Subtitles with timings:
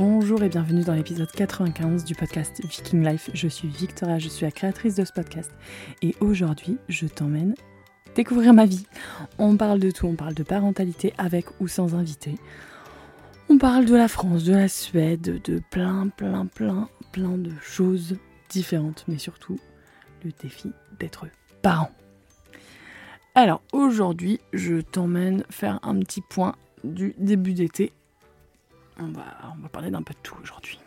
[0.00, 3.28] Bonjour et bienvenue dans l'épisode 95 du podcast Viking Life.
[3.34, 5.52] Je suis Victoria, je suis la créatrice de ce podcast
[6.00, 7.54] et aujourd'hui je t'emmène
[8.14, 8.86] découvrir ma vie.
[9.36, 12.36] On parle de tout, on parle de parentalité avec ou sans invité.
[13.50, 18.16] On parle de la France, de la Suède, de plein, plein, plein, plein de choses
[18.48, 19.60] différentes, mais surtout
[20.24, 21.26] le défi d'être
[21.60, 21.90] parent.
[23.34, 26.54] Alors aujourd'hui, je t'emmène faire un petit point
[26.84, 27.92] du début d'été.
[29.02, 30.78] On va, parler d'un peu de tout aujourd'hui.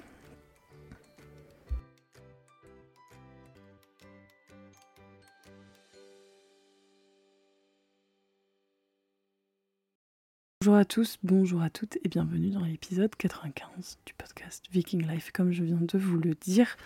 [10.61, 15.31] Bonjour à tous, bonjour à toutes et bienvenue dans l'épisode 95 du podcast Viking Life.
[15.33, 16.77] Comme je viens de vous le dire,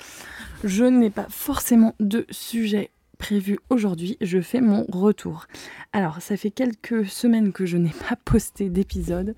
[0.64, 5.48] je n'ai pas forcément de sujet prévu aujourd'hui, je fais mon retour.
[5.92, 9.36] Alors, ça fait quelques semaines que je n'ai pas posté d'épisode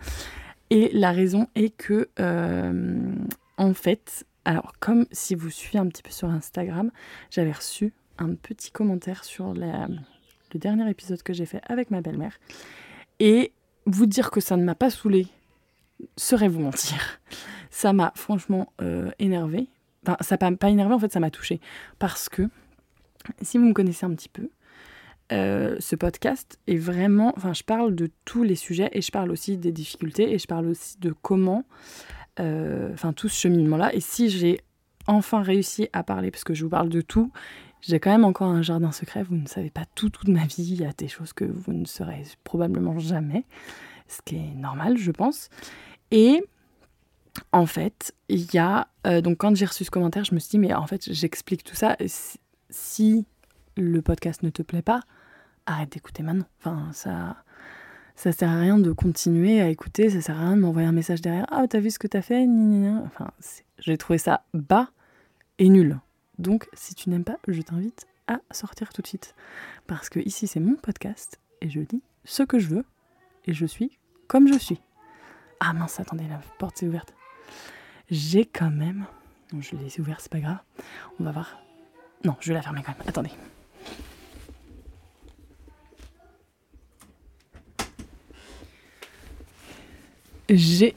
[0.69, 3.13] et la raison est que, euh,
[3.57, 6.91] en fait, alors comme si vous suivez un petit peu sur Instagram,
[7.29, 9.87] j'avais reçu un petit commentaire sur le
[10.55, 12.37] dernier épisode que j'ai fait avec ma belle-mère
[13.19, 13.53] et
[13.85, 15.27] vous dire que ça ne m'a pas saoulé
[16.15, 17.19] serait vous mentir.
[17.69, 19.67] Ça m'a franchement euh, énervé.
[20.05, 21.59] Enfin, ça m'a pas énervé, en fait, ça m'a touché.
[21.97, 22.49] Parce que,
[23.41, 24.49] si vous me connaissez un petit peu,
[25.31, 27.33] euh, ce podcast est vraiment.
[27.37, 30.47] Enfin, je parle de tous les sujets et je parle aussi des difficultés et je
[30.47, 31.63] parle aussi de comment.
[32.39, 33.93] euh, Enfin, tout ce cheminement-là.
[33.93, 34.59] Et si j'ai
[35.07, 37.31] enfin réussi à parler, parce que je vous parle de tout,
[37.81, 39.23] j'ai quand même encore un jardin secret.
[39.23, 40.67] Vous ne savez pas tout, toute ma vie.
[40.73, 43.45] Il y a des choses que vous ne saurez probablement jamais.
[44.07, 45.49] Ce qui est normal, je pense.
[46.11, 46.43] Et
[47.51, 48.87] en fait, il y a.
[49.07, 51.63] euh, donc, quand j'ai reçu ce commentaire, je me suis dit, mais en fait, j'explique
[51.63, 51.95] tout ça.
[52.69, 53.25] Si
[53.77, 55.01] le podcast ne te plaît pas,
[55.69, 56.47] arrête d'écouter maintenant.
[56.59, 57.43] Enfin, ça.
[58.15, 60.91] Ça sert à rien de continuer à écouter, ça sert à rien de m'envoyer un
[60.91, 61.45] message derrière.
[61.51, 62.45] Ah, t'as vu ce que t'as fait.
[63.05, 63.31] Enfin,
[63.77, 64.89] j'ai trouvé ça bas
[65.57, 65.97] et nul.
[66.37, 69.35] Donc, si tu n'aimes pas, je t'invite à sortir tout de suite.
[69.87, 72.85] Parce que ici, c'est mon podcast et je dis ce que je veux
[73.45, 73.97] et je suis
[74.27, 74.81] comme je suis.
[75.61, 77.13] Ah mince, attendez, la porte est ouverte.
[78.11, 79.05] J'ai quand même.
[79.57, 80.59] Je l'ai laissée ouverte, c'est pas grave.
[81.19, 81.57] On va voir.
[82.25, 83.07] Non, je vais la fermer quand même.
[83.07, 83.31] Attendez.
[90.49, 90.95] J'ai.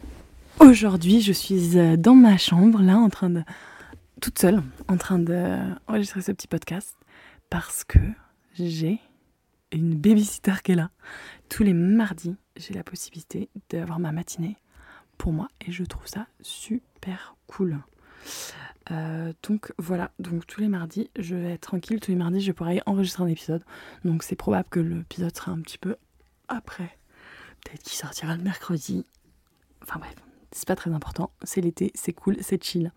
[0.61, 3.43] Aujourd'hui, je suis euh, dans ma chambre, là, en train de.
[4.21, 6.97] toute seule, en train d'enregistrer ce petit podcast.
[7.51, 7.99] Parce que
[8.55, 8.99] j'ai
[9.71, 10.91] une babysitter qui est là.
[11.51, 14.57] Tous les mardis, j'ai la possibilité d'avoir ma matinée
[15.19, 17.79] pour moi et je trouve ça super cool.
[18.91, 22.01] Euh, donc voilà, donc tous les mardis, je vais être tranquille.
[22.01, 23.63] Tous les mardis, je pourrai enregistrer un épisode.
[24.07, 25.97] Donc c'est probable que l'épisode sera un petit peu
[26.49, 26.97] après.
[27.65, 29.05] Peut-être qu'il sortira le mercredi.
[29.83, 30.15] Enfin bref,
[30.53, 31.31] c'est pas très important.
[31.43, 32.93] C'est l'été, c'est cool, c'est chill.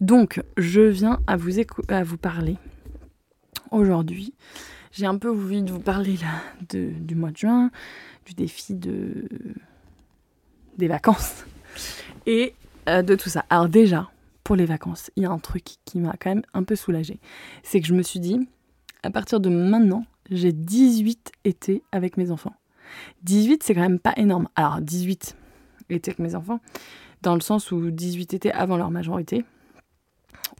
[0.00, 1.52] Donc je viens à vous,
[1.88, 2.56] à vous parler
[3.70, 4.34] aujourd'hui.
[4.92, 7.70] J'ai un peu envie de vous parler là du mois de juin,
[8.26, 9.26] du défi de
[10.78, 11.44] des vacances
[12.26, 12.54] et
[12.88, 13.44] euh, de tout ça.
[13.50, 14.10] Alors déjà,
[14.44, 17.20] pour les vacances, il y a un truc qui m'a quand même un peu soulagée.
[17.62, 18.38] C'est que je me suis dit,
[19.02, 22.54] à partir de maintenant, j'ai 18 étés avec mes enfants.
[23.22, 24.48] 18, c'est quand même pas énorme.
[24.56, 25.36] Alors 18
[25.88, 26.60] étés avec mes enfants,
[27.22, 29.44] dans le sens où 18 étés avant leur majorité,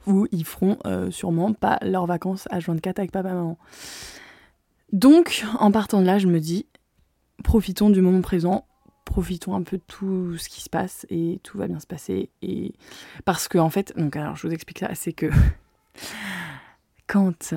[0.07, 3.57] où ils feront euh, sûrement pas leurs vacances à 24 avec papa et maman.
[4.91, 6.65] Donc, en partant de là, je me dis,
[7.43, 8.65] profitons du moment présent,
[9.05, 12.29] profitons un peu de tout ce qui se passe et tout va bien se passer.
[12.41, 12.73] Et
[13.25, 15.29] parce que en fait, donc alors je vous explique ça, c'est que
[17.07, 17.53] quand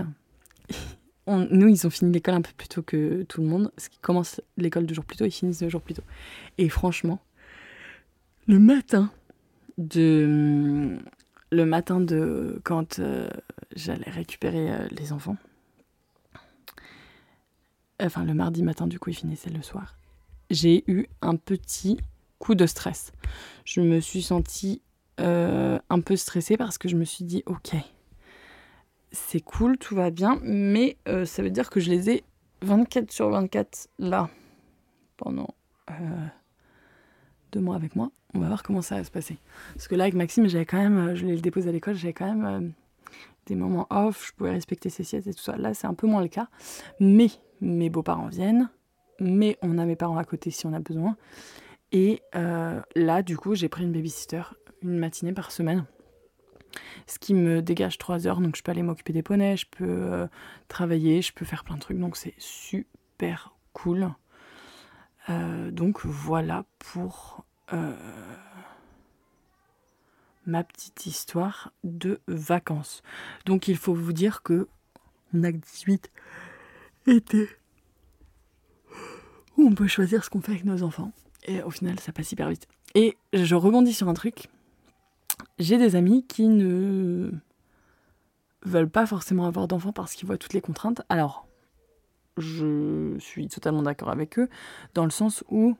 [1.26, 4.00] nous ils ont fini l'école un peu plus tôt que tout le monde, parce qu'ils
[4.00, 6.04] commencent l'école deux jours plus tôt, ils finissent deux jours plus tôt.
[6.58, 7.20] Et franchement,
[8.46, 9.10] le matin
[9.78, 10.98] de
[11.50, 13.28] le matin de quand euh,
[13.74, 15.36] j'allais récupérer euh, les enfants,
[18.00, 19.96] enfin le mardi matin du coup ils finissaient le soir,
[20.50, 21.98] j'ai eu un petit
[22.38, 23.12] coup de stress.
[23.64, 24.82] Je me suis sentie
[25.20, 27.74] euh, un peu stressée parce que je me suis dit ok,
[29.12, 32.24] c'est cool, tout va bien, mais ça veut dire que je les ai
[32.62, 34.28] 24 sur 24 là
[35.16, 35.48] pendant
[37.52, 38.10] deux mois avec moi.
[38.36, 39.38] On va voir comment ça va se passer.
[39.74, 42.12] Parce que là avec Maxime, j'avais quand même, euh, je l'ai déposé à l'école, j'avais
[42.12, 42.68] quand même euh,
[43.46, 45.56] des moments off, je pouvais respecter ses siestes et tout ça.
[45.56, 46.48] Là c'est un peu moins le cas,
[47.00, 47.28] mais
[47.62, 48.68] mes beaux-parents viennent,
[49.20, 51.16] mais on a mes parents à côté si on a besoin.
[51.92, 54.42] Et euh, là, du coup, j'ai pris une babysitter
[54.82, 55.86] une matinée par semaine.
[57.06, 60.28] Ce qui me dégage trois heures, donc je peux aller m'occuper des poneys, je peux
[60.68, 64.10] travailler, je peux faire plein de trucs, donc c'est super cool.
[65.28, 67.92] Donc voilà pour euh,
[70.46, 73.02] ma petite histoire de vacances.
[73.44, 74.68] Donc il faut vous dire que
[75.34, 76.10] on a 18
[77.06, 77.48] été
[79.56, 81.12] où on peut choisir ce qu'on fait avec nos enfants.
[81.44, 82.66] Et au final, ça passe hyper vite.
[82.94, 84.48] Et je rebondis sur un truc.
[85.58, 87.30] J'ai des amis qui ne
[88.62, 91.02] veulent pas forcément avoir d'enfants parce qu'ils voient toutes les contraintes.
[91.08, 91.46] Alors,
[92.36, 94.48] je suis totalement d'accord avec eux,
[94.94, 95.76] dans le sens où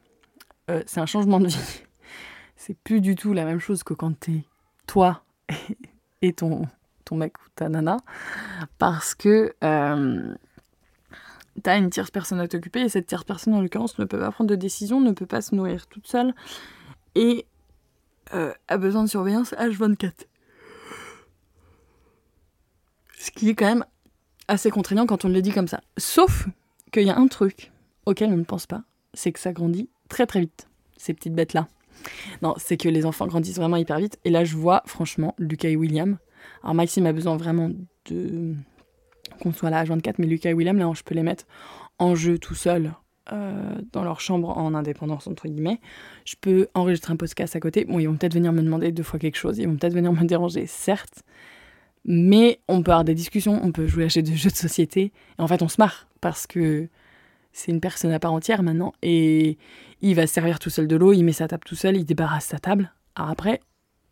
[0.70, 1.82] euh, c'est un changement de vie.
[2.56, 4.44] c'est plus du tout la même chose que quand t'es
[4.86, 5.22] toi
[6.22, 6.66] et ton,
[7.12, 7.98] mec ou ta nana,
[8.78, 10.34] parce que euh,
[11.62, 14.30] t'as une tierce personne à t'occuper, et cette tierce personne, en l'occurrence, ne peut pas
[14.30, 16.34] prendre de décision, ne peut pas se nourrir toute seule,
[17.14, 17.46] et
[18.34, 20.26] euh, a besoin de surveillance H24.
[23.18, 23.84] Ce qui est quand même
[24.48, 25.80] assez contraignant quand on le dit comme ça.
[25.96, 26.48] Sauf
[26.92, 27.72] qu'il y a un truc
[28.04, 28.82] auquel on ne pense pas,
[29.14, 31.68] c'est que ça grandit très très vite, ces petites bêtes-là.
[32.42, 34.18] Non, c'est que les enfants grandissent vraiment hyper vite.
[34.24, 36.18] Et là, je vois, franchement, Lucas et William.
[36.62, 37.70] Alors, Maxime a besoin vraiment
[38.10, 38.54] de
[39.40, 41.44] qu'on soit là à 24, mais Lucas et William, là, je peux les mettre
[41.98, 42.92] en jeu tout seul
[43.32, 45.80] euh, dans leur chambre en indépendance, entre guillemets.
[46.24, 47.84] Je peux enregistrer un podcast à côté.
[47.84, 50.12] Bon, ils vont peut-être venir me demander deux fois quelque chose, ils vont peut-être venir
[50.12, 51.22] me déranger, certes,
[52.04, 55.42] mais on peut avoir des discussions, on peut jouer à des jeux de société, et
[55.42, 56.88] en fait, on se marre parce que
[57.56, 59.56] c'est une personne à part entière maintenant, et
[60.02, 62.04] il va se servir tout seul de l'eau, il met sa table tout seul, il
[62.04, 62.92] débarrasse sa table.
[63.14, 63.60] Alors après,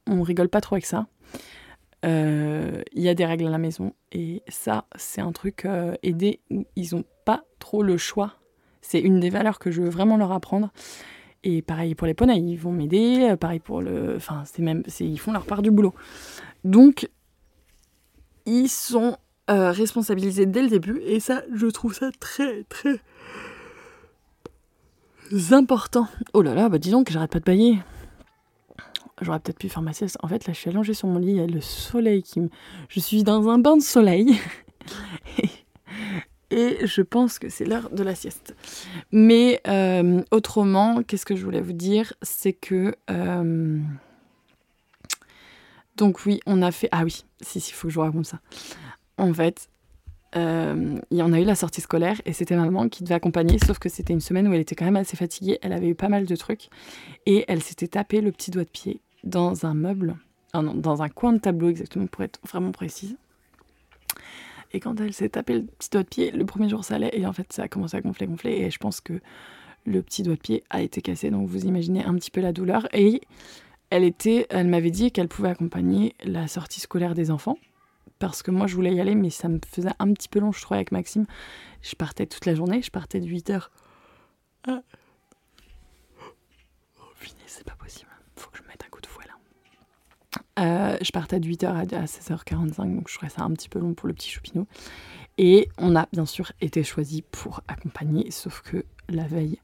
[0.06, 1.08] on rigole pas trop avec ça.
[2.06, 5.94] Euh, il y a des règles à la maison et ça, c'est un truc euh,
[6.02, 8.32] aidé où ils n'ont pas trop le choix.
[8.80, 10.72] C'est une des valeurs que je veux vraiment leur apprendre.
[11.42, 13.28] Et pareil pour les poneys, ils vont m'aider.
[13.30, 14.16] Euh, pareil pour le.
[14.16, 14.82] Enfin, c'est même.
[15.00, 15.94] Ils font leur part du boulot.
[16.64, 17.10] Donc,
[18.46, 19.18] ils sont
[19.48, 21.00] responsabilisés dès le début.
[21.04, 23.00] Et ça, je trouve ça très, très
[25.50, 26.08] important.
[26.32, 27.78] Oh là là, bah dis donc, j'arrête pas de bailler.
[29.20, 30.18] J'aurais peut-être pu faire ma sieste.
[30.22, 32.40] En fait, là, je suis allongée sur mon lit, il y a le soleil qui
[32.40, 32.48] me...
[32.88, 34.38] Je suis dans un bain de soleil.
[36.50, 38.56] et, je pense que c'est l'heure de la sieste.
[39.12, 42.12] Mais euh, autrement, qu'est-ce que je voulais vous dire?
[42.22, 42.94] C'est que...
[43.10, 43.78] Euh,
[45.96, 46.88] donc oui, on a fait...
[46.90, 48.40] Ah oui, si, si, il faut que je vous raconte ça.
[49.18, 49.68] En fait,
[50.36, 53.78] euh, on a eu la sortie scolaire et c'était ma maman qui devait accompagner, sauf
[53.78, 56.08] que c'était une semaine où elle était quand même assez fatiguée, elle avait eu pas
[56.08, 56.68] mal de trucs
[57.26, 60.16] et elle s'était tapé le petit doigt de pied dans un meuble,
[60.52, 63.16] ah dans un coin de tableau exactement pour être vraiment précise.
[64.72, 67.16] Et quand elle s'est tapé le petit doigt de pied, le premier jour ça allait
[67.16, 69.20] et en fait ça a commencé à gonfler, gonfler et je pense que
[69.86, 72.52] le petit doigt de pied a été cassé, donc vous imaginez un petit peu la
[72.52, 73.20] douleur et
[73.90, 77.58] elle était, elle m'avait dit qu'elle pouvait accompagner la sortie scolaire des enfants
[78.26, 80.52] parce que moi je voulais y aller, mais ça me faisait un petit peu long,
[80.52, 81.26] je trouvais, avec Maxime.
[81.82, 83.68] Je partais toute la journée, je partais de 8h.
[84.66, 84.80] Ah.
[87.00, 87.04] Oh,
[87.46, 88.10] c'est pas possible.
[88.36, 89.34] Faut que je mette un coup de fouet là.
[90.58, 93.94] Euh, je partais de 8h à 16h45, donc je trouvais ça un petit peu long
[93.94, 94.66] pour le petit choupinou.
[95.36, 99.58] Et on a bien sûr été choisi pour accompagner, sauf que la veille,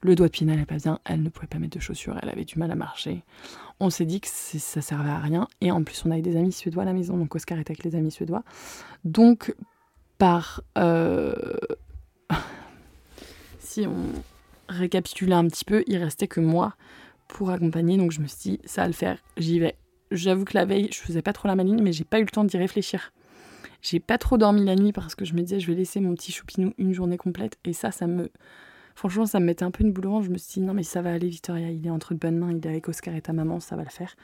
[0.00, 2.28] le doigt de pied n'allait pas bien, elle ne pouvait pas mettre de chaussures, elle
[2.28, 3.22] avait du mal à marcher.
[3.80, 6.52] On s'est dit que ça servait à rien, et en plus on avait des amis
[6.52, 8.42] suédois à la maison, donc Oscar était avec les amis suédois.
[9.04, 9.54] Donc,
[10.18, 10.62] par.
[10.78, 11.34] Euh,
[13.58, 13.96] si on
[14.68, 16.74] récapitulait un petit peu, il restait que moi
[17.28, 19.76] pour accompagner, donc je me suis dit, ça va le faire, j'y vais.
[20.12, 22.28] J'avoue que la veille, je faisais pas trop la maligne, mais j'ai pas eu le
[22.28, 23.12] temps d'y réfléchir.
[23.82, 26.14] J'ai pas trop dormi la nuit parce que je me disais, je vais laisser mon
[26.14, 28.30] petit choupinou une journée complète, et ça, ça me
[28.96, 30.82] Franchement, ça me mettait un peu une boule au Je me suis dit, non, mais
[30.82, 31.70] ça va aller, Victoria.
[31.70, 32.50] Il est entre de bonnes mains.
[32.50, 33.60] Il est avec Oscar et ta maman.
[33.60, 34.16] Ça va le faire.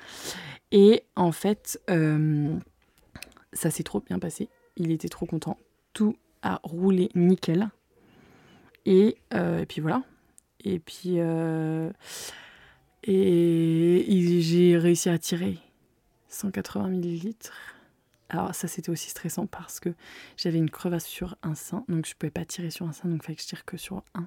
[0.70, 2.56] Et en fait, euh,
[3.52, 4.48] ça s'est trop bien passé.
[4.76, 5.58] Il était trop content.
[5.92, 7.68] Tout a roulé nickel.
[8.86, 10.02] Et, euh, puis voilà.
[10.64, 11.20] Et puis.
[11.20, 11.90] Euh,
[13.04, 15.58] et j'ai réussi à tirer
[16.28, 17.52] 180 millilitres.
[18.28, 19.90] Alors ça c'était aussi stressant parce que
[20.38, 23.20] j'avais une crevasse sur un sein, donc je pouvais pas tirer sur un sein, donc
[23.22, 24.26] il fallait que je tire que sur un.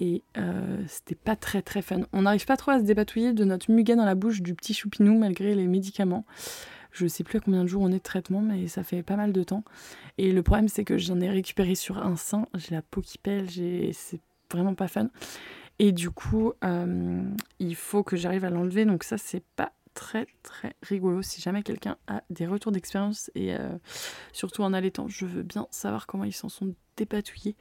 [0.00, 2.00] Et euh, c'était pas très très fun.
[2.12, 4.72] On n'arrive pas trop à se débatouiller de notre muguet dans la bouche du petit
[4.72, 6.24] choupinou malgré les médicaments.
[6.92, 9.16] Je sais plus à combien de jours on est de traitement, mais ça fait pas
[9.16, 9.62] mal de temps.
[10.18, 12.46] Et le problème, c'est que j'en ai récupéré sur un sein.
[12.54, 13.48] J'ai la peau qui pèle,
[13.92, 14.20] c'est
[14.50, 15.08] vraiment pas fun.
[15.78, 17.22] Et du coup, euh,
[17.58, 18.84] il faut que j'arrive à l'enlever.
[18.86, 21.22] Donc ça, c'est pas très très rigolo.
[21.22, 23.78] Si jamais quelqu'un a des retours d'expérience et euh,
[24.32, 27.56] surtout en allaitant, je veux bien savoir comment ils s'en sont dépatouillés.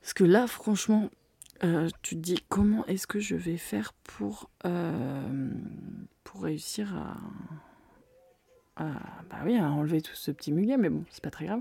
[0.00, 1.10] Parce que là, franchement,
[1.62, 5.50] euh, tu te dis comment est-ce que je vais faire pour, euh,
[6.24, 7.16] pour réussir à,
[9.28, 11.60] bah oui, à enlever tout ce petit muguet, mais bon, c'est pas très grave.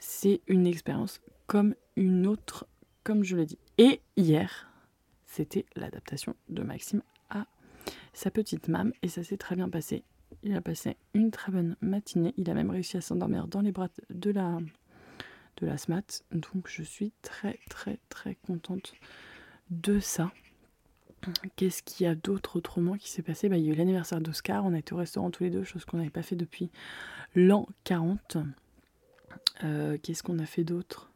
[0.00, 2.66] C'est une expérience comme une autre,
[3.04, 3.58] comme je l'ai dit.
[3.78, 4.68] Et hier,
[5.26, 7.46] c'était l'adaptation de Maxime à
[8.14, 10.02] sa petite mam et ça s'est très bien passé.
[10.42, 12.34] Il a passé une très bonne matinée.
[12.36, 14.58] Il a même réussi à s'endormir dans les bras de la,
[15.60, 16.22] de la SMAT.
[16.32, 18.94] Donc je suis très très très contente
[19.70, 20.32] de ça.
[21.56, 23.48] Qu'est-ce qu'il y a d'autre autrement qui s'est passé?
[23.48, 24.64] Bah, Il y a eu l'anniversaire d'Oscar.
[24.64, 26.70] On a été au restaurant tous les deux, chose qu'on n'avait pas fait depuis
[27.34, 28.38] l'an 40.
[29.64, 31.10] Euh, qu'est-ce qu'on a fait d'autre?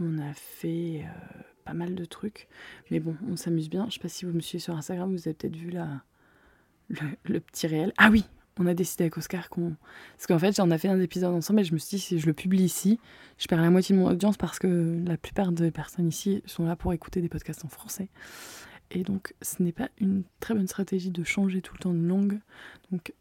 [0.00, 2.48] On a fait euh, pas mal de trucs.
[2.90, 3.86] Mais bon, on s'amuse bien.
[3.88, 6.02] Je sais pas si vous me suivez sur Instagram, vous avez peut-être vu la,
[7.24, 7.92] le, petit réel.
[7.96, 8.24] Ah oui,
[8.58, 9.74] on a décidé avec Oscar qu'on.
[10.16, 12.18] Parce qu'en fait, j'en ai fait un épisode ensemble et je me suis dit, si
[12.18, 12.98] je le publie ici,
[13.38, 16.64] je perds la moitié de mon audience parce que la plupart des personnes ici sont
[16.64, 18.08] là pour écouter des podcasts en français.
[18.90, 22.06] Et donc, ce n'est pas une très bonne stratégie de changer tout le temps de
[22.06, 22.40] langue.
[22.92, 23.12] Donc,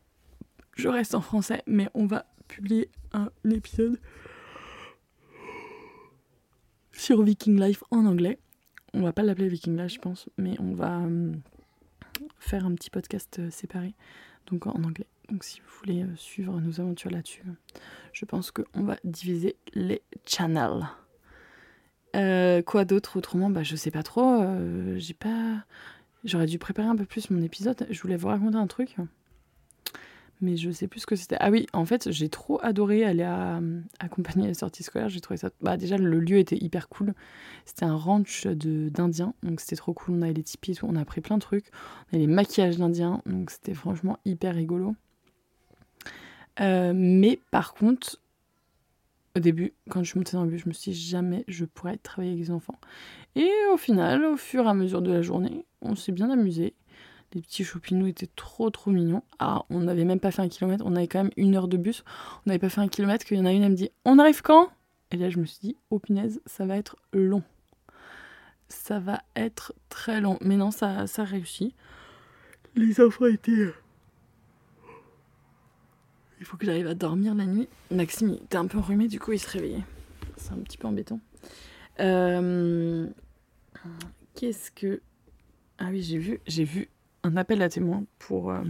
[0.75, 3.99] je reste en français, mais on va publier un épisode
[6.91, 8.39] sur Viking Life en anglais.
[8.93, 11.41] On va pas l'appeler Viking Life, je pense, mais on va hum,
[12.39, 13.95] faire un petit podcast euh, séparé,
[14.45, 15.07] donc en anglais.
[15.33, 17.43] Donc si vous voulez euh, suivre nos aventures là-dessus,
[18.13, 20.87] je pense qu'on va diviser les channels.
[22.15, 23.49] Euh, quoi d'autre autrement?
[23.49, 24.45] Bah je sais pas trop.
[24.95, 25.65] J'ai pas.
[26.23, 27.85] J'aurais dû préparer un peu plus mon épisode.
[27.89, 28.95] Je voulais vous raconter un truc
[30.43, 31.37] mais je sais plus ce que c'était.
[31.39, 33.61] Ah oui, en fait, j'ai trop adoré aller à,
[33.99, 35.09] accompagner les sorties scolaires.
[35.09, 35.49] J'ai trouvé ça.
[35.61, 37.13] Bah, déjà, le lieu était hyper cool.
[37.65, 40.15] C'était un ranch d'Indiens, donc c'était trop cool.
[40.15, 40.85] On avait les tipis et tout.
[40.87, 41.67] On a pris plein de trucs.
[42.11, 44.95] On avait les maquillages d'Indiens, donc c'était franchement hyper rigolo.
[46.59, 48.19] Euh, mais par contre,
[49.35, 51.65] au début, quand je suis montée dans le bus, je me suis dit jamais je
[51.65, 52.79] pourrais travailler avec les enfants.
[53.35, 56.75] Et au final, au fur et à mesure de la journée, on s'est bien amusé.
[57.33, 59.23] Les petits choupinous étaient trop trop mignons.
[59.39, 61.77] Ah, on n'avait même pas fait un kilomètre, on avait quand même une heure de
[61.77, 62.03] bus.
[62.45, 64.19] On n'avait pas fait un kilomètre, qu'il y en a une, elle me dit On
[64.19, 64.69] arrive quand?
[65.09, 67.41] Et là, je me suis dit Oh punaise, ça va être long.
[68.69, 70.37] Ça va être très long.
[70.41, 71.73] Mais non, ça, ça réussit.
[72.75, 73.73] Les enfants étaient.
[76.43, 77.69] Il faut que j'arrive à dormir la nuit.
[77.89, 79.85] Maxime était un peu enrhumé, du coup, il se réveillait.
[80.35, 81.21] C'est un petit peu embêtant.
[82.01, 83.07] Euh,
[84.35, 85.01] qu'est-ce que.
[85.77, 86.89] Ah oui, j'ai vu, j'ai vu
[87.23, 88.51] un appel à témoins pour.
[88.51, 88.61] Euh,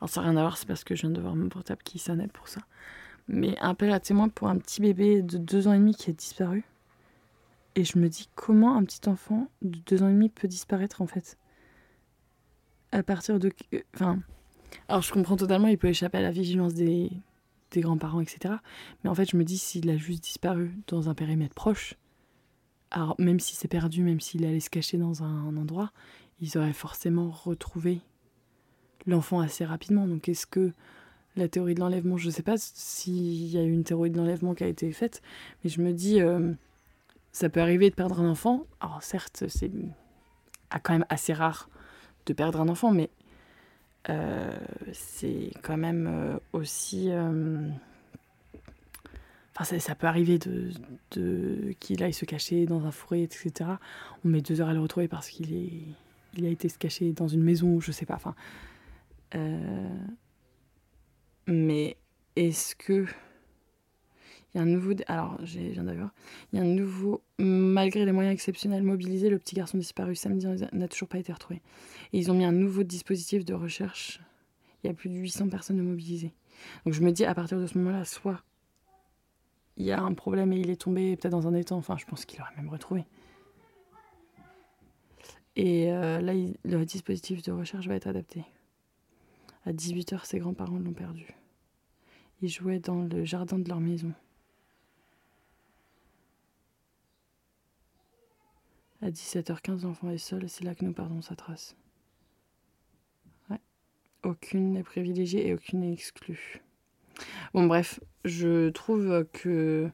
[0.00, 1.82] alors ça n'a rien à voir, c'est parce que je viens de voir mon portable
[1.82, 2.62] qui sonnait pour ça.
[3.28, 6.08] Mais un appel à témoins pour un petit bébé de deux ans et demi qui
[6.08, 6.64] a disparu.
[7.74, 11.02] Et je me dis comment un petit enfant de deux ans et demi peut disparaître
[11.02, 11.36] en fait?
[12.92, 13.52] À partir de.
[13.94, 14.20] Enfin.
[14.88, 17.10] Alors je comprends totalement, il peut échapper à la vigilance des,
[17.70, 18.54] des grands-parents, etc.
[19.02, 21.94] Mais en fait, je me dis s'il a juste disparu dans un périmètre proche,
[22.90, 25.90] alors même si c'est perdu, même s'il allait se cacher dans un endroit,
[26.40, 28.00] ils auraient forcément retrouvé
[29.06, 30.06] l'enfant assez rapidement.
[30.06, 30.72] Donc est-ce que
[31.36, 34.16] la théorie de l'enlèvement, je ne sais pas s'il y a eu une théorie de
[34.16, 35.22] l'enlèvement qui a été faite,
[35.62, 36.52] mais je me dis, euh,
[37.32, 38.66] ça peut arriver de perdre un enfant.
[38.80, 39.72] Alors certes, c'est
[40.82, 41.68] quand même assez rare
[42.26, 43.10] de perdre un enfant, mais
[44.92, 47.10] c'est quand même euh, aussi...
[49.56, 50.72] Enfin, ça, peut arriver de,
[51.12, 53.52] de qu'il aille se cacher dans un fourré, etc.
[54.24, 55.84] On met deux heures à le retrouver parce qu'il est
[56.36, 58.14] il a été se cacher dans une maison, je sais pas.
[58.14, 58.34] Enfin,
[59.34, 59.88] euh,
[61.46, 61.96] mais
[62.36, 63.06] est-ce que
[64.54, 64.92] il y a un nouveau.
[65.08, 66.10] Alors, j'ai viens d'avoir.
[66.52, 67.22] Il y a un nouveau.
[67.38, 71.60] Malgré les moyens exceptionnels mobilisés, le petit garçon disparu samedi n'a toujours pas été retrouvé.
[72.12, 74.20] Et ils ont mis un nouveau dispositif de recherche.
[74.82, 76.32] Il y a plus de 800 personnes mobilisées.
[76.84, 78.44] Donc je me dis, à partir de ce moment-là, soit
[79.76, 81.76] il y a un problème et il est tombé peut-être dans un étang.
[81.76, 83.04] Enfin, je pense qu'il aurait même retrouvé.
[85.56, 86.32] Et euh, là,
[86.64, 88.44] le dispositif de recherche va être adapté.
[89.66, 91.26] À 18h, ses grands-parents l'ont perdu.
[92.40, 94.12] Ils jouaient dans le jardin de leur maison.
[99.04, 101.76] À 17h15, l'enfant est seul et c'est là que nous perdons sa trace.
[103.50, 103.60] Ouais.
[104.22, 106.62] Aucune n'est privilégiée et aucune n'est exclue.
[107.52, 109.90] Bon, bref, je trouve que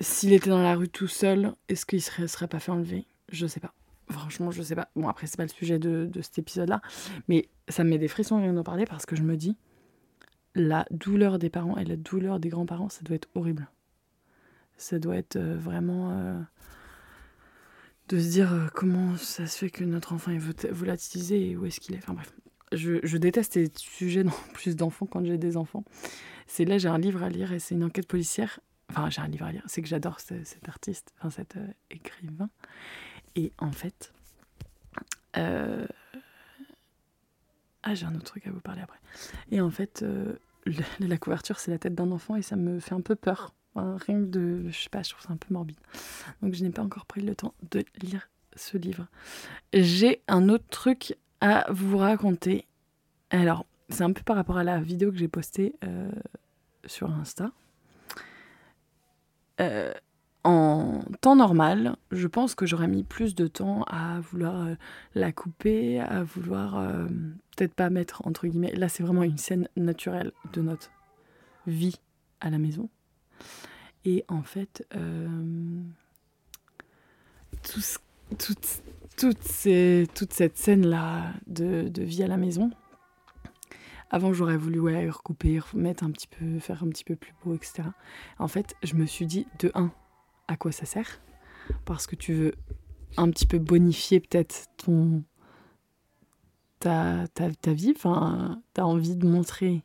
[0.00, 3.04] s'il était dans la rue tout seul, est-ce qu'il ne serait pas fait enlever?
[3.28, 3.74] Je sais pas.
[4.10, 4.88] Franchement, je sais pas.
[4.96, 6.80] Bon, après, c'est pas le sujet de, cet épisode-là.
[7.28, 9.54] Mais ça me met des frissons rien d'en parler parce que je me dis,
[10.54, 13.68] la douleur des parents et la douleur des grands-parents, ça doit être horrible.
[14.78, 16.12] Ça doit être euh, vraiment.
[16.12, 16.40] Euh,
[18.08, 21.66] de se dire euh, comment ça se fait que notre enfant est volatilisé et où
[21.66, 21.98] est-ce qu'il est.
[21.98, 22.32] Enfin bref.
[22.72, 25.84] Je, je, déteste ces sujets dans plus d'enfants quand j'ai des enfants.
[26.46, 28.60] C'est là, j'ai un livre à lire et c'est une enquête policière.
[28.90, 29.62] Enfin, j'ai un livre à lire.
[29.66, 31.56] C'est que j'adore cet artiste, enfin cet
[31.90, 32.48] écrivain.
[33.34, 34.12] Et en fait,
[35.36, 35.86] euh,
[37.82, 38.98] ah j'ai un autre truc à vous parler après.
[39.50, 40.34] Et en fait, euh,
[41.00, 43.54] la couverture c'est la tête d'un enfant et ça me fait un peu peur.
[43.76, 45.76] Rien de, je sais pas, je trouve ça un peu morbide.
[46.42, 49.06] Donc je n'ai pas encore pris le temps de lire ce livre.
[49.72, 52.66] J'ai un autre truc à vous raconter.
[53.30, 56.10] Alors, c'est un peu par rapport à la vidéo que j'ai postée euh,
[56.86, 57.50] sur Insta.
[59.60, 59.92] Euh,
[60.44, 64.74] en temps normal, je pense que j'aurais mis plus de temps à vouloir euh,
[65.14, 66.80] la couper, à vouloir
[67.56, 68.74] peut-être pas mettre entre guillemets.
[68.74, 70.90] Là, c'est vraiment une scène naturelle de notre
[71.66, 71.98] vie
[72.40, 72.88] à la maison.
[74.04, 75.82] Et en fait, euh,
[78.36, 78.82] toute,
[79.16, 82.70] toute cette scène-là de, de, vie à la maison,
[84.10, 87.82] avant, j'aurais voulu recouper, mettre un petit peu, faire un petit peu plus beau, etc.
[88.38, 89.90] En fait, je me suis dit, de 1,
[90.46, 91.20] à quoi ça sert?
[91.84, 92.54] Parce que tu veux
[93.16, 95.24] un petit peu bonifier peut-être ton
[96.78, 99.82] ta, ta, ta vie, enfin, tu as envie de montrer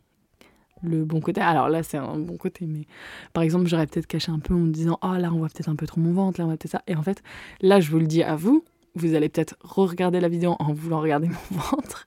[0.84, 1.42] le bon côté.
[1.42, 2.86] Alors là, c'est un bon côté, mais
[3.34, 5.70] par exemple, j'aurais peut-être caché un peu en me disant Ah, là, on voit peut-être
[5.70, 6.84] un peu trop mon ventre, là, on voit peut-être ça.
[6.88, 7.22] Et en fait,
[7.62, 8.64] là, je vous le dis à vous,
[8.96, 12.06] vous allez peut-être re-regarder la vidéo en voulant regarder mon ventre,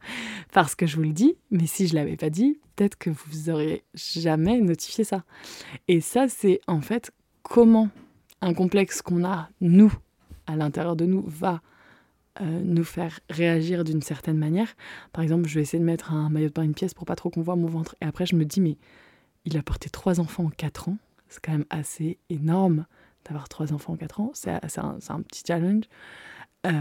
[0.53, 3.51] parce que je vous le dis, mais si je l'avais pas dit, peut-être que vous
[3.51, 5.25] auriez jamais notifié ça.
[5.89, 7.11] Et ça, c'est en fait
[7.43, 7.89] comment
[8.41, 9.93] un complexe qu'on a, nous,
[10.47, 11.63] à l'intérieur de nous, va
[12.41, 14.75] euh, nous faire réagir d'une certaine manière.
[15.13, 17.17] Par exemple, je vais essayer de mettre un maillot de bain une pièce pour pas
[17.17, 17.97] trop qu'on voit mon ventre.
[18.01, 18.77] Et après, je me dis, mais
[19.45, 20.97] il a porté trois enfants en quatre ans.
[21.29, 22.87] C'est quand même assez énorme
[23.25, 24.33] d'avoir trois enfants en quatre ans.
[24.35, 25.85] C'est un, un, petit challenge.
[26.67, 26.73] Euh,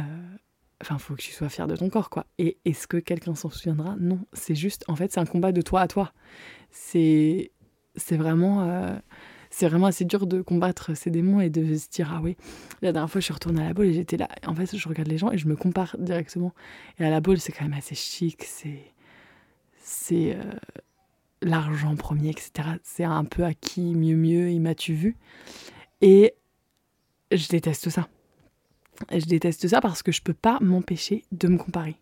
[0.82, 2.26] enfin, faut que tu sois fier de ton corps, quoi.
[2.38, 3.96] Et est-ce que quelqu'un s'en souviendra?
[4.00, 6.14] Non, c'est juste, en fait, c'est un combat de toi à toi.
[6.72, 7.52] C'est,
[7.96, 8.96] c'est vraiment, euh,
[9.54, 12.36] c'est vraiment assez dur de combattre ces démons et de se dire ah oui
[12.82, 14.28] la dernière fois je suis retournée à la boule et j'étais là.
[14.48, 16.54] En fait je regarde les gens et je me compare directement.
[16.98, 18.92] Et à la boule c'est quand même assez chic c'est
[19.78, 20.42] c'est euh,
[21.44, 25.18] l'argent premier etc c'est un peu à qui mieux mieux il m'a-tu vu.
[26.02, 26.34] Et
[27.32, 28.08] je déteste ça.
[29.12, 31.96] Je déteste ça parce que je peux pas m'empêcher de me comparer.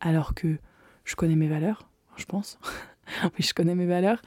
[0.00, 0.58] Alors que
[1.04, 2.58] je connais mes valeurs je pense
[3.24, 4.20] oui, je connais mes valeurs,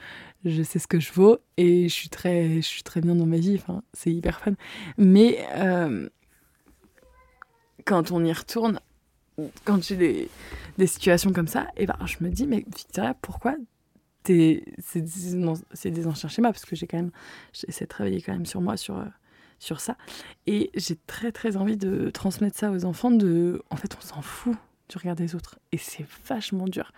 [0.46, 3.26] je sais ce que je vaux et je suis très, je suis très bien dans
[3.26, 3.56] ma vie.
[3.56, 4.54] Enfin, c'est hyper fun.
[4.98, 6.10] Mais euh,
[7.86, 8.80] quand on y retourne,
[9.66, 10.30] quand j'ai des,
[10.78, 13.56] des, situations comme ça, et eh ben, je me dis, mais Victoria, pourquoi
[14.24, 14.64] c'est
[15.86, 17.12] des anciens schémas Parce que j'ai quand même,
[17.54, 19.04] j'essaie de travailler quand même sur moi, sur,
[19.60, 19.98] sur ça.
[20.48, 23.12] Et j'ai très très envie de transmettre ça aux enfants.
[23.12, 24.56] De, en fait, on s'en fout
[24.90, 25.60] du regard des autres.
[25.72, 26.92] Et c'est vachement dur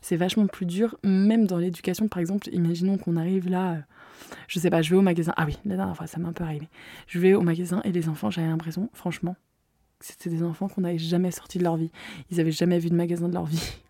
[0.00, 2.08] c'est vachement plus dur, même dans l'éducation.
[2.08, 3.80] Par exemple, imaginons qu'on arrive là, euh,
[4.48, 5.32] je sais pas, je vais au magasin.
[5.36, 6.68] Ah oui, la dernière fois, ça m'est un peu arrivé.
[7.06, 9.36] Je vais au magasin et les enfants, j'avais l'impression, franchement,
[9.98, 11.90] que c'était des enfants qu'on n'avait jamais sortis de leur vie.
[12.30, 13.62] Ils avaient jamais vu de magasin de leur vie.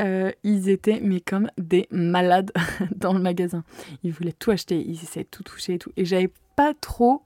[0.00, 2.50] Euh, ils étaient mais comme des malades
[2.96, 3.62] dans le magasin.
[4.02, 5.92] Ils voulaient tout acheter, ils essayaient tout toucher et tout.
[5.96, 7.22] Et j'avais pas trop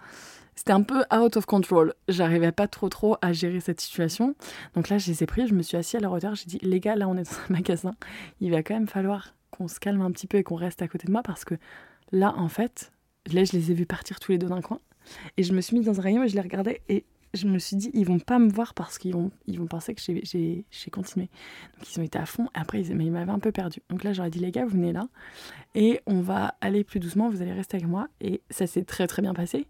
[0.59, 1.95] c'était un peu out of control.
[2.09, 4.35] J'arrivais pas trop trop à gérer cette situation.
[4.75, 6.59] Donc là, je les ai pris, je me suis assis à leur hauteur, j'ai dit
[6.63, 7.95] les gars, là on est dans un magasin,
[8.41, 10.89] il va quand même falloir qu'on se calme un petit peu et qu'on reste à
[10.89, 11.55] côté de moi parce que
[12.11, 12.91] là en fait,
[13.33, 14.81] là je les ai vus partir tous les deux d'un coin
[15.37, 17.61] et je me suis mis dans un rayon et je les regardais et je me
[17.61, 20.91] suis dit ils vont pas me voir parce qu'ils vont ils vont penser que j'ai
[20.91, 21.29] continué.
[21.77, 23.79] Donc ils ont été à fond après ils, ils m'avaient un peu perdu.
[23.91, 25.07] Donc là j'aurais dit les gars, vous venez là
[25.77, 29.07] et on va aller plus doucement, vous allez rester avec moi et ça s'est très
[29.07, 29.69] très bien passé.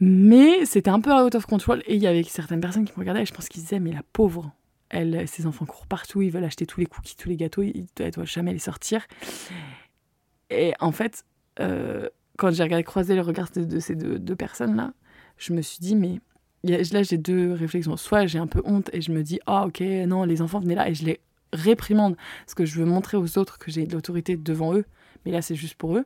[0.00, 2.98] Mais c'était un peu out of control et il y avait certaines personnes qui me
[2.98, 4.52] regardaient et je pense qu'ils disaient mais la pauvre,
[4.88, 7.86] elle, ses enfants courent partout, ils veulent acheter tous les cookies, tous les gâteaux, ils
[8.00, 9.06] ne doivent jamais les sortir.
[10.50, 11.24] Et en fait,
[11.60, 14.92] euh, quand j'ai regardé croiser le regard de, ces deux, personnes-là,
[15.38, 16.20] je me suis dit mais
[16.64, 17.96] là j'ai deux réflexions.
[17.96, 20.74] Soit j'ai un peu honte et je me dis ah ok non les enfants venaient
[20.74, 21.20] là et je les
[21.52, 24.84] réprimande parce que je veux montrer aux autres que j'ai de l'autorité devant eux,
[25.24, 26.04] mais là c'est juste pour eux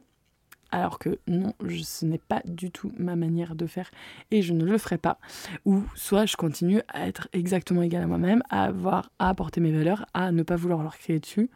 [0.71, 3.91] alors que non, ce n'est pas du tout ma manière de faire
[4.31, 5.19] et je ne le ferai pas.
[5.65, 9.73] Ou soit je continue à être exactement égal à moi-même, à avoir à apporter mes
[9.73, 11.51] valeurs, à ne pas vouloir leur crier dessus,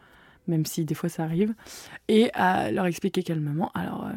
[0.47, 1.53] même si des fois ça arrive,
[2.07, 3.71] et à leur expliquer calmement.
[3.73, 4.11] Alors euh,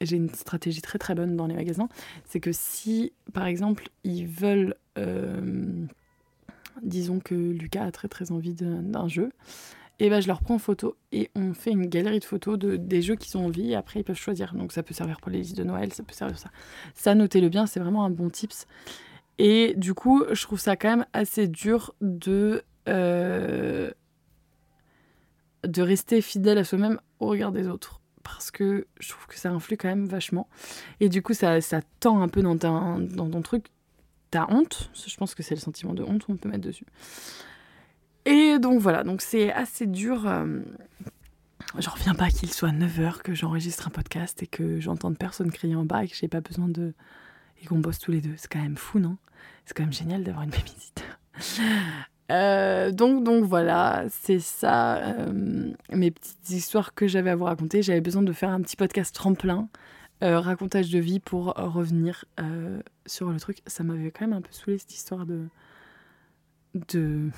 [0.00, 1.88] j'ai une stratégie très très bonne dans les magasins,
[2.24, 5.86] c'est que si par exemple ils veulent, euh,
[6.82, 9.30] disons que Lucas a très très envie d'un jeu,
[9.98, 12.76] et ben je leur prends en photo et on fait une galerie de photos de,
[12.76, 14.54] des jeux qu'ils ont envie et après ils peuvent choisir.
[14.54, 16.50] Donc ça peut servir pour les listes de Noël, ça peut servir ça.
[16.94, 18.66] Ça, notez-le bien, c'est vraiment un bon tips.
[19.38, 23.90] Et du coup, je trouve ça quand même assez dur de, euh,
[25.64, 28.00] de rester fidèle à soi-même au regard des autres.
[28.22, 30.48] Parce que je trouve que ça influe quand même vachement.
[31.00, 33.66] Et du coup, ça, ça tend un peu dans, dans ton truc.
[34.30, 36.86] ta honte, je pense que c'est le sentiment de honte qu'on peut mettre dessus.
[38.26, 40.26] Et donc voilà, donc c'est assez dur.
[40.26, 40.60] Euh,
[41.78, 45.76] j'en reviens pas qu'il soit 9h, que j'enregistre un podcast et que j'entende personne crier
[45.76, 46.92] en bas et que j'ai pas besoin de.
[47.62, 48.34] et qu'on bosse tous les deux.
[48.36, 49.16] C'est quand même fou, non?
[49.64, 51.04] C'est quand même génial d'avoir une babysitter.
[52.32, 57.82] Euh, donc, donc voilà, c'est ça euh, mes petites histoires que j'avais à vous raconter.
[57.82, 59.68] J'avais besoin de faire un petit podcast tremplin,
[60.24, 62.24] euh, racontage de vie pour revenir
[63.06, 63.58] sur le truc.
[63.68, 65.46] Ça m'avait quand même un peu saoulé cette histoire de.
[66.74, 67.30] de.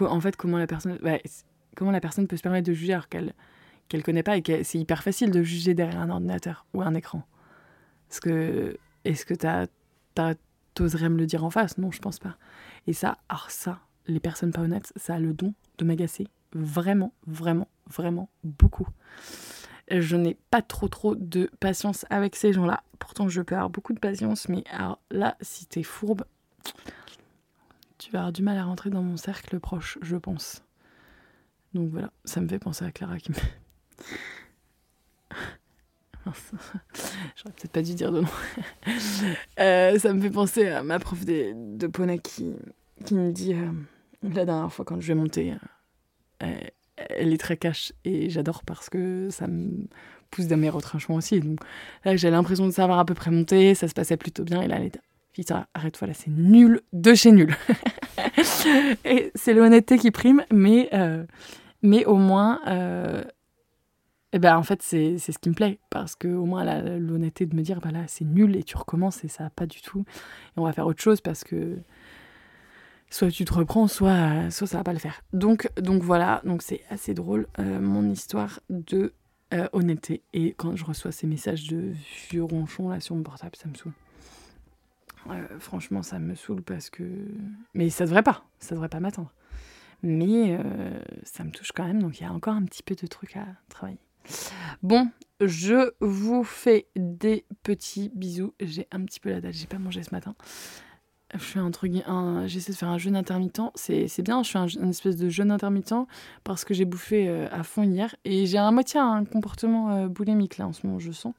[0.00, 0.98] En fait, comment la personne.
[1.76, 3.32] comment la personne peut se permettre de juger alors qu'elle
[3.88, 6.94] qu'elle connaît pas et que c'est hyper facile de juger derrière un ordinateur ou un
[6.94, 7.26] écran.
[8.10, 8.76] Est-ce que.
[9.04, 9.34] Est-ce que.
[10.74, 11.78] T'oserais me le dire en face?
[11.78, 12.36] Non, je pense pas.
[12.86, 17.12] Et ça, alors ça, les personnes pas honnêtes, ça a le don de m'agacer vraiment,
[17.26, 18.86] vraiment, vraiment beaucoup.
[19.90, 22.82] Je n'ai pas trop trop de patience avec ces gens-là.
[22.98, 24.62] Pourtant, je peux avoir beaucoup de patience, mais
[25.10, 26.24] là, si t'es fourbe,
[28.00, 30.64] tu vas avoir du mal à rentrer dans mon cercle proche, je pense.
[31.74, 33.36] Donc voilà, ça me fait penser à Clara qui me...
[36.24, 38.28] J'aurais peut-être pas dû dire de nom.
[39.58, 42.54] Euh, ça me fait penser à ma prof de, de poney qui,
[43.12, 43.70] me dit euh,
[44.22, 45.54] la dernière fois quand je vais monter,
[46.42, 46.60] euh,
[46.96, 49.86] elle est très cash et j'adore parce que ça me
[50.30, 51.40] pousse dans mes retranchements aussi.
[51.40, 51.60] Donc
[52.04, 54.62] là, j'ai l'impression de savoir à peu près monter, ça se passait plutôt bien.
[54.62, 55.00] Et là, elle est
[55.32, 57.54] Putain, arrête-toi là, c'est nul de chez nul.
[59.04, 60.90] et c'est l'honnêteté qui prime, mais,
[61.82, 62.60] mais au moins
[64.32, 65.80] et eh ben en fait c'est ce qui me plaît.
[65.90, 66.64] Parce que au moins
[66.98, 69.66] l'honnêteté de me dire bah là c'est nul et tu recommences et ça va pas
[69.66, 70.04] du tout.
[70.56, 71.78] Et on va faire autre chose parce que
[73.10, 75.22] soit tu te reprends soit soit ça va pas le faire.
[75.32, 76.42] Donc donc voilà.
[76.44, 79.14] Donc c'est assez drôle euh, mon histoire de
[79.52, 80.22] euh, honnêteté.
[80.32, 81.92] Et quand je reçois ces messages de
[82.30, 83.94] vieux ronchons là sur mon portable ça me saoule
[85.28, 87.04] euh, franchement ça me saoule parce que
[87.74, 89.32] mais ça devrait pas ça devrait pas m'attendre
[90.02, 90.58] mais
[91.24, 93.36] ça me touche quand même donc il y a encore un petit peu de trucs
[93.36, 93.98] à travailler
[94.82, 95.08] Bon,
[95.40, 98.54] je vous fais des petits bisous.
[98.60, 100.34] J'ai un petit peu la dalle, j'ai pas mangé ce matin.
[101.32, 103.60] Je fais un j'essaie de faire un jeûne intermittent.
[103.76, 105.94] C'est, bien, je fais un, une espèce de jeûne intermittent
[106.42, 110.08] parce que j'ai bouffé euh, à fond hier et j'ai à moitié un comportement euh,
[110.08, 111.34] boulimique là en ce moment, je sens.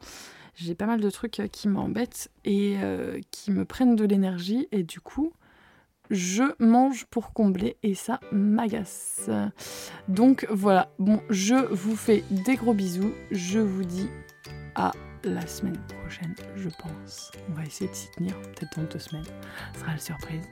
[0.62, 2.78] J'ai pas mal de trucs euh, qui m'embêtent et
[3.32, 5.34] qui me prennent de l'énergie et du coup,
[6.10, 9.30] je mange pour combler et ça m'agace.
[10.08, 13.14] Donc voilà, bon, je vous fais des gros bisous.
[13.32, 14.10] Je vous dis
[14.76, 14.92] à
[15.24, 17.32] la semaine prochaine, je pense.
[17.50, 19.26] On va essayer de s'y tenir, peut-être dans deux semaines.
[19.74, 20.44] Ce sera la surprise.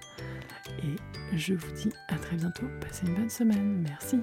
[0.83, 2.65] Et je vous dis à très bientôt.
[2.81, 3.83] Passez une bonne semaine.
[3.87, 4.19] Merci.